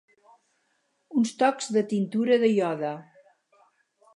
Uns 1.19 1.33
tocs 1.43 1.69
de 1.75 1.83
tintura 1.93 2.41
de 2.45 2.51
iode. 2.55 2.95